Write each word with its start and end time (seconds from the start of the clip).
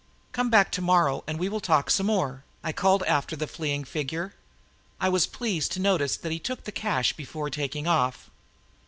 "Come 0.31 0.49
back 0.49 0.71
tomorrow 0.71 1.23
and 1.27 1.37
we 1.37 1.47
will 1.47 1.59
talk 1.59 1.91
some 1.91 2.07
more," 2.07 2.43
I 2.63 2.71
called 2.71 3.03
after 3.03 3.35
the 3.35 3.45
fleeing 3.45 3.83
figure. 3.83 4.33
I 4.99 5.09
was 5.09 5.27
pleased 5.27 5.71
to 5.73 5.79
notice 5.79 6.17
that 6.17 6.31
he 6.31 6.39
took 6.39 6.63
the 6.63 6.71
cash 6.71 7.13
before 7.13 7.51
taking 7.51 7.85
off. 7.85 8.31